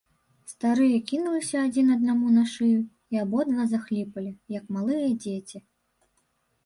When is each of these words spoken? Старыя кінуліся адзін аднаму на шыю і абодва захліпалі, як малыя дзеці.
Старыя 0.51 0.95
кінуліся 1.09 1.57
адзін 1.67 1.91
аднаму 1.95 2.27
на 2.37 2.43
шыю 2.53 2.79
і 3.17 3.21
абодва 3.25 3.61
захліпалі, 3.75 4.31
як 4.59 4.75
малыя 4.79 5.07
дзеці. 5.27 5.57